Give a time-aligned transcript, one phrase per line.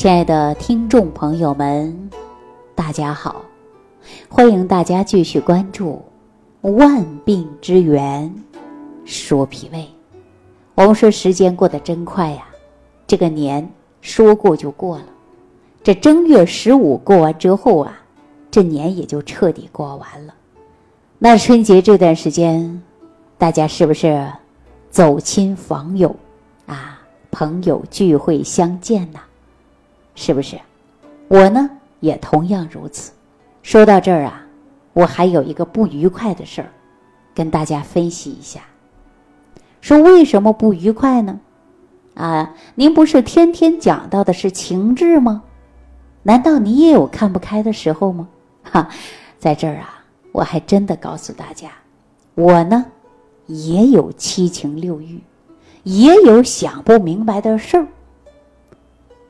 [0.00, 2.10] 亲爱的听众朋友们，
[2.74, 3.44] 大家好！
[4.30, 6.02] 欢迎大家继续关注
[6.70, 8.34] 《万病之源
[9.04, 9.80] 说脾胃》。
[10.74, 12.46] 我们说时间过得真快呀，
[13.06, 13.70] 这个年
[14.00, 15.04] 说过就过了。
[15.82, 18.00] 这正月十五过完之后啊，
[18.50, 20.32] 这年也就彻底过完了。
[21.18, 22.82] 那春节这段时间，
[23.36, 24.26] 大家是不是
[24.88, 26.16] 走亲访友
[26.64, 27.02] 啊？
[27.30, 29.20] 朋友聚会相见呐？
[30.20, 30.60] 是不是？
[31.28, 31.70] 我呢
[32.00, 33.10] 也同样如此。
[33.62, 34.44] 说到这儿啊，
[34.92, 36.68] 我还有一个不愉快的事儿，
[37.34, 38.60] 跟大家分析一下。
[39.80, 41.40] 说为什么不愉快呢？
[42.12, 45.42] 啊，您不是天天讲到的是情志吗？
[46.24, 48.28] 难道你也有看不开的时候吗？
[48.62, 48.90] 哈，
[49.38, 51.70] 在这儿啊，我还真的告诉大家，
[52.34, 52.84] 我呢
[53.46, 55.18] 也有七情六欲，
[55.84, 57.86] 也有想不明白的事儿。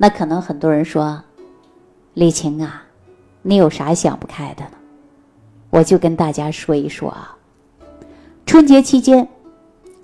[0.02, 1.22] 那可能很多人说，
[2.14, 2.82] 李晴啊，
[3.42, 4.70] 你有啥想不开的呢？
[5.68, 7.36] 我就跟大家说一说啊。
[8.46, 9.28] 春节期间，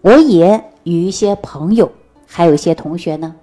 [0.02, 1.90] 我也与一些朋友，
[2.26, 3.34] 还有一些同学呢，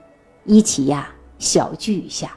[0.46, 1.10] 一起呀
[1.40, 2.30] 小聚一下。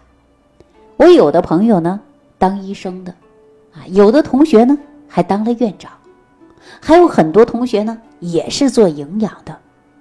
[0.96, 2.00] 我有的朋友呢
[2.38, 3.12] 当医生的，
[3.74, 5.92] 啊，有的同学呢还当了院长，
[6.80, 9.54] 还有很多同学呢也是做营养的，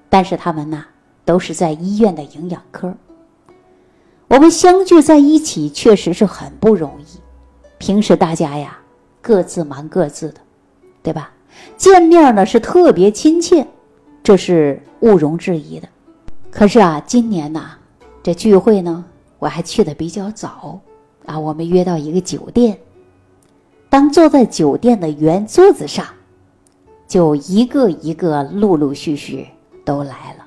[0.08, 0.86] 但是他们呢
[1.26, 2.94] 都是在医院的营养科。
[4.36, 7.06] 我们相聚在一起，确实是很不容易。
[7.78, 8.78] 平时大家呀，
[9.22, 10.42] 各自忙各自的，
[11.02, 11.32] 对吧？
[11.78, 13.66] 见面呢是特别亲切，
[14.22, 15.88] 这是毋庸置疑的。
[16.52, 17.78] 可是啊，今年呐，
[18.22, 19.06] 这聚会呢，
[19.40, 20.82] 我还去的比较早
[21.26, 21.40] 啊。
[21.40, 22.78] 我们约到一个酒店，
[23.90, 26.06] 当坐在酒店的圆桌子上，
[27.08, 29.48] 就一个一个陆陆续续
[29.86, 30.46] 都来了。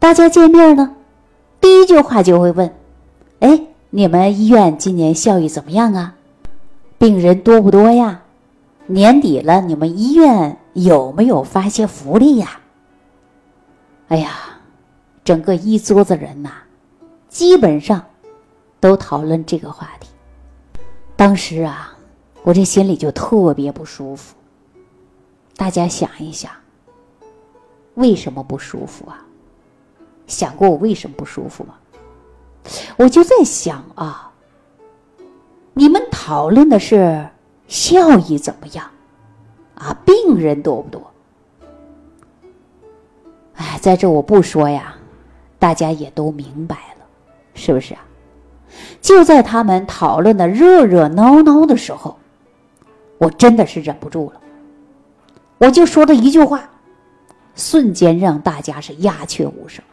[0.00, 0.95] 大家见面呢。
[1.66, 2.72] 第一句话就会问
[3.40, 6.14] ：“哎，你们医院今年效益怎么样啊？
[6.96, 8.22] 病人多不多呀？
[8.86, 12.60] 年底了，你们医院有没有发些福利呀？”
[14.06, 14.60] 哎呀，
[15.24, 16.52] 整个一桌子人呐，
[17.28, 18.00] 基本上
[18.78, 20.08] 都讨论这个话题。
[21.16, 21.96] 当时啊，
[22.44, 24.36] 我这心里就特别不舒服。
[25.56, 26.48] 大家想一想，
[27.94, 29.25] 为什么不舒服啊？
[30.26, 31.74] 想过我为什么不舒服吗？
[32.96, 34.32] 我就在想啊，
[35.72, 37.28] 你们讨论的是
[37.68, 38.90] 效益怎么样，
[39.76, 41.10] 啊，病人多不多？
[43.54, 44.96] 哎，在这我不说呀，
[45.58, 47.04] 大家也都明白了，
[47.54, 48.00] 是不是啊？
[49.00, 52.18] 就在他们讨论的热热闹闹的时候，
[53.18, 54.40] 我真的是忍不住了，
[55.58, 56.68] 我就说了一句话，
[57.54, 59.84] 瞬间让大家是鸦雀无声。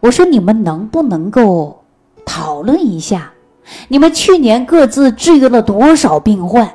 [0.00, 1.84] 我说：“你们能不能够
[2.24, 3.32] 讨论一下，
[3.88, 6.72] 你们去年各自治愈了多少病患？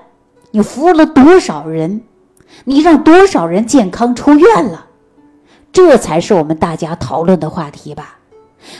[0.52, 2.02] 你服务了多少人？
[2.66, 4.86] 你让多少人健康出院了？
[5.72, 8.20] 这才是我们大家讨论的话题吧？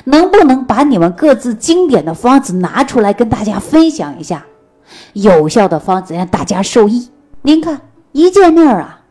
[0.06, 4.46] 能不能把你们各自经典的方子拿出来跟大家分享一下？
[5.14, 7.10] 有效的方子让大家受益。
[7.42, 7.82] 您看，
[8.12, 9.02] 一见面啊，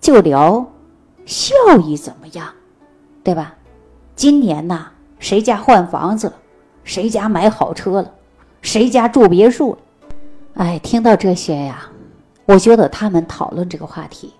[0.00, 0.72] 就聊
[1.24, 2.48] 效益怎么样，
[3.22, 3.54] 对吧？”
[4.14, 6.34] 今年呐，谁家换房子了？
[6.84, 8.12] 谁家买好车了？
[8.60, 9.78] 谁家住别墅了？
[10.54, 11.88] 哎，听到这些呀，
[12.44, 14.32] 我觉得他们讨论这个话题，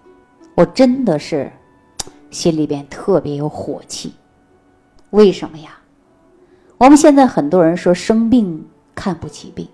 [0.54, 1.50] 我真的是
[2.30, 4.12] 心里边特别有火气。
[5.10, 5.78] 为什么呀？
[6.78, 9.66] 我们现在很多人说生病看不起病，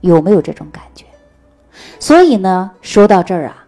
[0.00, 1.04] 有没有这种感觉？
[1.98, 3.66] 所以呢，说到这儿啊，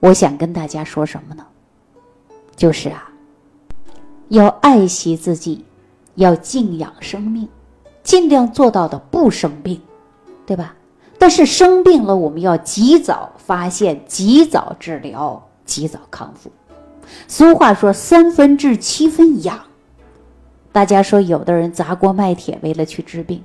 [0.00, 1.46] 我想跟大家说什么呢？
[2.56, 3.11] 就是啊。
[4.32, 5.62] 要爱惜自己，
[6.14, 7.46] 要静养生命，
[8.02, 9.78] 尽量做到的不生病，
[10.46, 10.74] 对吧？
[11.18, 16.50] 但是生病了，我们要及早发现、及早治疗、及早康复。
[17.28, 19.60] 俗话说“三分治，七分养”。
[20.72, 23.42] 大家说，有的人砸锅卖铁为了去治病，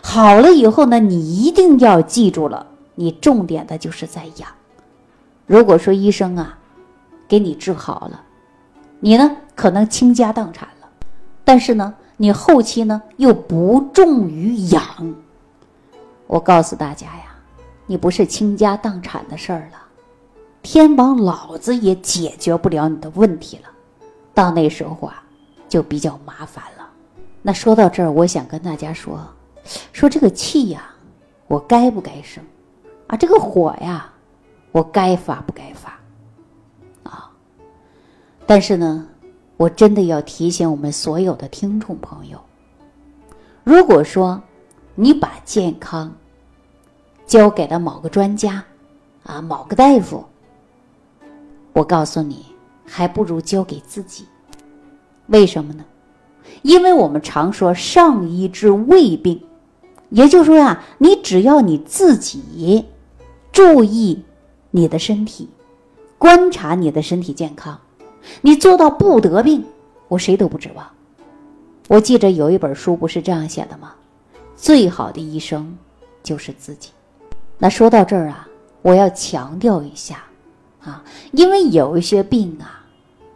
[0.00, 4.48] 好了以后呢，你一定要记住了，你重点的就是在养。
[5.44, 6.56] 如果说医生啊，
[7.26, 8.22] 给你治好了。
[9.00, 10.88] 你呢，可能倾家荡产了，
[11.42, 14.82] 但是呢，你后期呢又不重于养。
[16.26, 17.34] 我告诉大家呀，
[17.86, 19.78] 你不是倾家荡产的事儿了，
[20.62, 23.70] 天王老子也解决不了你的问题了，
[24.34, 25.22] 到那时候啊，
[25.66, 26.86] 就比较麻烦了。
[27.40, 29.18] 那说到这儿，我想跟大家说，
[29.92, 30.90] 说这个气呀，
[31.48, 32.44] 我该不该生？
[33.06, 34.12] 啊，这个火呀，
[34.72, 35.98] 我该发不该发？
[38.50, 39.06] 但是呢，
[39.56, 42.36] 我真的要提醒我们所有的听众朋友，
[43.62, 44.42] 如果说
[44.96, 46.12] 你把健康
[47.28, 48.64] 交给了某个专家，
[49.22, 50.24] 啊，某个大夫，
[51.72, 52.44] 我告诉你，
[52.84, 54.26] 还不如交给自己。
[55.28, 55.84] 为什么呢？
[56.62, 59.40] 因为我们常说上医治未病，
[60.08, 62.84] 也就是说呀，你只要你自己
[63.52, 64.24] 注意
[64.72, 65.48] 你的身体，
[66.18, 67.78] 观察你的身体健康，
[68.40, 69.64] 你做到不得病，
[70.08, 70.86] 我谁都不指望。
[71.88, 73.92] 我记着有一本书不是这样写的吗？
[74.56, 75.76] 最好的医生
[76.22, 76.90] 就是自己。
[77.58, 78.48] 那说到这儿啊，
[78.82, 80.22] 我要强调一下
[80.82, 81.02] 啊，
[81.32, 82.78] 因为有一些病啊。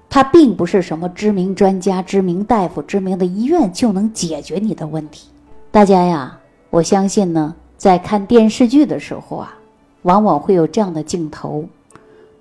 [0.09, 5.27] 它并不是什么知名专家、知名大夫、知名的医院就能解决你的问题。
[5.73, 6.39] 大家呀，
[6.71, 9.59] 我相信呢，在看电视剧的时候啊，
[10.03, 11.65] 往往会有这样的镜头，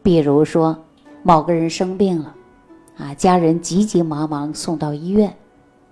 [0.04, 0.78] 比如说
[1.24, 2.36] 某个人生病了，
[2.98, 5.34] 啊，家人急急忙忙送到医院，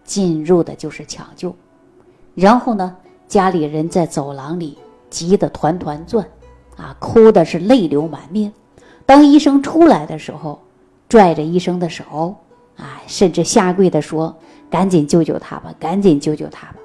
[0.04, 1.56] 进入的就是抢救，
[2.36, 2.96] 然后呢，
[3.30, 4.78] 家里人在走廊里
[5.10, 6.28] 急得团团转，
[6.76, 8.52] 啊，哭的是泪流满面。
[9.06, 10.60] 当医生出来的时候，
[11.08, 12.36] 拽着医生的手，
[12.76, 14.36] 啊，甚至下跪的说
[14.70, 16.76] ：“赶紧救救他吧，赶紧救救他吧。”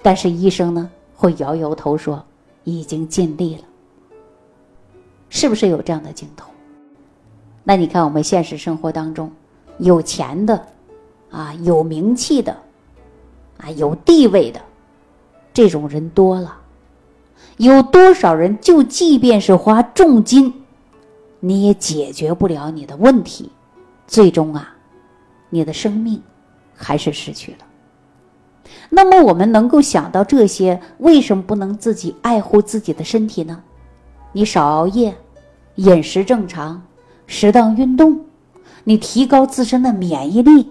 [0.00, 2.24] 但是医生呢，会摇摇头说
[2.62, 3.62] ：“已经尽力了。”
[5.28, 6.48] 是不是有这样的镜头？
[7.64, 9.32] 那你看，我们现实生活当中，
[9.78, 10.66] 有钱的，
[11.30, 12.54] 啊，有名气的，
[13.56, 14.60] 啊，有地位的，
[15.54, 16.54] 这种人多了，
[17.56, 20.52] 有多少人就即便是花重金？
[21.40, 23.50] 你也解决不了你的问题，
[24.06, 24.74] 最终啊，
[25.48, 26.22] 你的生命
[26.74, 27.58] 还是失去了。
[28.90, 33.62] 那么我们能够想到这些，为什么不能自己爱护自己的身体呢？
[34.32, 35.14] 你少熬夜，
[35.76, 36.82] 饮食正常，
[37.26, 38.20] 适当运动，
[38.84, 40.68] 你提高自身的免疫力。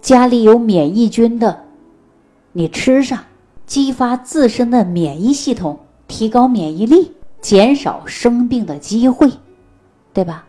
[0.00, 1.64] 家里有免疫菌的，
[2.52, 3.24] 你吃上，
[3.66, 9.30] 激发自身的免疫系统，提高免疫力，减少生病的机会。
[10.12, 10.46] 对吧？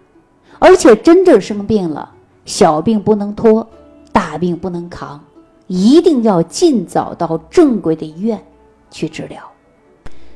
[0.60, 2.12] 而且真正生病了，
[2.46, 3.68] 小病不能拖，
[4.12, 5.20] 大病不能扛，
[5.66, 8.40] 一定要尽早到正规的医院
[8.92, 9.42] 去治疗。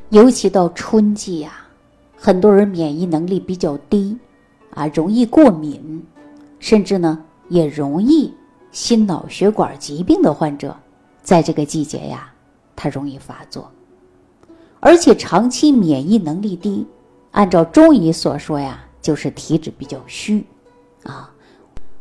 [0.09, 1.51] 尤其到春季呀，
[2.17, 4.17] 很多人免疫能力比较低，
[4.79, 6.05] 啊，容易过敏，
[6.59, 8.33] 甚至呢也容易
[8.71, 10.75] 心脑血管疾病的患者，
[11.21, 12.31] 在这个季节呀，
[12.75, 13.69] 它容易发作。
[14.79, 16.87] 而且长期免疫能力低，
[17.31, 18.85] 按照中医所说呀。
[19.01, 20.45] 就是体质比较虚，
[21.03, 21.31] 啊，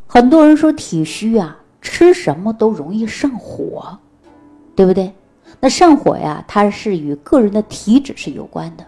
[0.08, 3.96] 很多人说体虚啊，吃什么都容易上火，
[4.74, 5.14] 对不对？
[5.60, 8.84] 那上火呀，它是与个人的体质是有关的。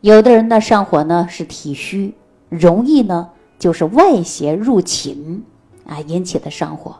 [0.00, 2.12] 有的人呢上火呢是体虚，
[2.52, 5.42] 容易呢就是外邪入侵
[5.86, 6.96] 啊引起的上火。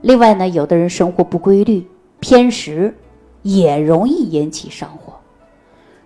[0.00, 1.86] 另外呢，有的人生活不规律、
[2.20, 2.96] 偏食，
[3.42, 5.14] 也容易引起上火。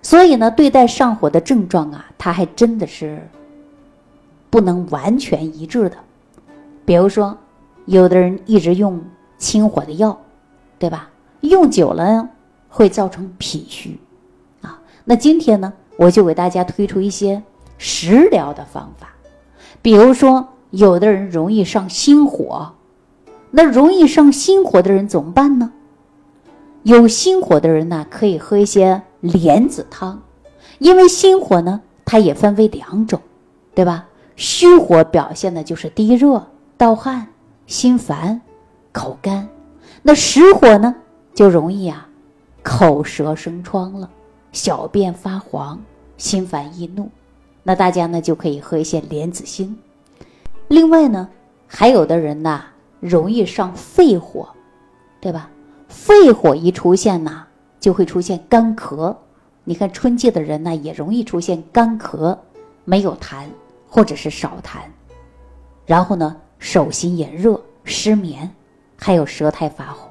[0.03, 3.23] 所以呢，对待上火的症状啊，它还真的是。
[4.51, 5.99] 不能完全一致的，
[6.87, 7.37] 比如说，
[7.85, 8.99] 有的人一直用
[9.37, 10.19] 清火的药，
[10.79, 11.11] 对吧？
[11.41, 12.27] 用久了
[12.71, 14.01] 会造成脾虚，
[14.63, 17.43] 啊，那今天呢，我就给大家推出一些
[17.79, 19.15] 食疗的方法。
[19.81, 22.73] 比如说，有的人容易上心火，
[23.53, 25.73] 那容易上心火的人怎么办呢？
[26.83, 30.23] 有心火的人呢，可以喝一些莲子汤，
[30.79, 33.21] 因为心火呢，它也分为两种，
[33.75, 34.07] 对吧？
[34.37, 37.27] 虚火表现的就是低热、盗汗、
[37.67, 38.41] 心烦、
[38.93, 39.49] 口干；
[40.03, 40.95] 那实火呢，
[41.35, 42.09] 就容易啊，
[42.63, 44.09] 口舌生疮了，
[44.53, 45.81] 小便发黄，
[46.17, 47.11] 心烦易怒。
[47.63, 49.79] 那大家呢就可以喝一些莲子心。
[50.69, 51.29] 另外呢，
[51.67, 52.65] 还有的人呐，
[53.01, 54.49] 容易上肺火，
[55.21, 55.51] 对吧？
[55.89, 57.47] 肺火一出现呢，
[57.81, 59.17] 就会出现干咳。
[59.65, 62.37] 你看春季的人呢，也容易出现干咳，
[62.85, 63.45] 没有痰。
[63.91, 64.81] 或者是少痰，
[65.87, 68.55] 然后呢，手心也热、失眠，
[68.99, 70.11] 还有舌苔发红。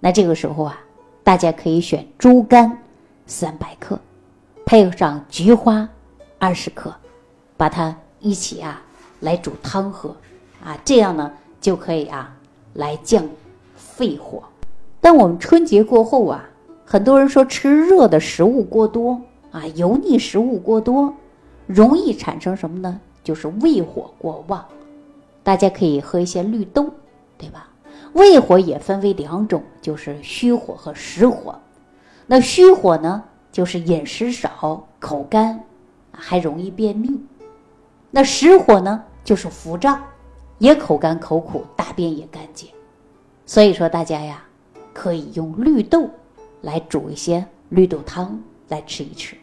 [0.00, 0.78] 那这个时候啊，
[1.24, 2.76] 大家可以选猪肝
[3.24, 3.98] 三百克，
[4.66, 5.88] 配上菊花
[6.40, 6.92] 二十克，
[7.56, 8.82] 把它一起啊
[9.20, 10.16] 来煮汤喝
[10.64, 11.30] 啊，这样呢
[11.60, 12.34] 就可以啊
[12.72, 13.24] 来降
[13.76, 14.42] 肺火。
[15.00, 16.42] 但我们春节过后啊，
[16.84, 19.20] 很多人说吃热的食物过多
[19.52, 21.14] 啊，油腻食物过多。
[21.66, 23.00] 容易产生什么呢？
[23.22, 24.64] 就是胃火过旺，
[25.44, 26.90] 大家可以喝一些绿豆，
[27.38, 27.68] 对吧？
[28.14, 31.54] 胃火也分为两种，就是虚火和实火。
[32.26, 35.62] 那虚火呢，就是饮食少、口干，
[36.12, 37.10] 还容易便秘；
[38.10, 40.00] 那实火呢，就是腹胀，
[40.58, 42.66] 也口干口苦，大便也干结。
[43.46, 44.42] 所以说大家呀，
[44.92, 46.08] 可以用绿豆
[46.60, 49.36] 来煮一些绿豆汤来吃一吃，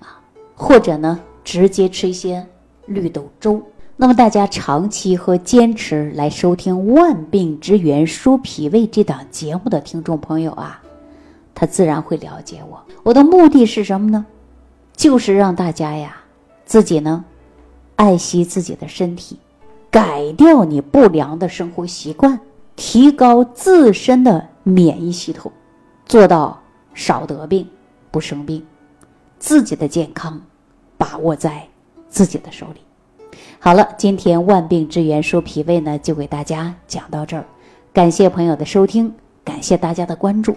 [0.00, 0.20] 啊，
[0.54, 2.46] 或者呢直接吃一些
[2.86, 3.62] 绿豆粥。
[3.98, 10.82] 那么大家长期和坚持来收听《万病之源说脾胃》这档节目的听众朋友啊，
[11.54, 12.84] 他自然会了解我。
[13.02, 14.26] 我的目的是什么呢？
[14.96, 16.16] 就是让大家呀，
[16.64, 17.24] 自己呢，
[17.96, 19.38] 爱惜自己的身体，
[19.90, 22.40] 改掉你不良的生活习惯，
[22.74, 25.52] 提高自身的免疫系统，
[26.06, 26.58] 做到
[26.94, 27.68] 少得病，
[28.10, 28.64] 不生病，
[29.38, 30.40] 自己的健康
[30.96, 31.68] 把握在
[32.08, 32.80] 自己的手里。
[33.58, 37.44] 好了，今天万病之源说脾胃呢，就给大家讲到这儿。
[37.92, 40.56] 感谢朋友的收听，感谢大家的关注。